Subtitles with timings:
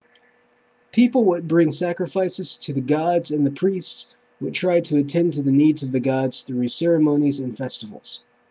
[0.91, 5.43] people would bring sacrifices to the gods and the priests would try to attend to
[5.43, 8.19] the needs of the gods through ceremonies and festivals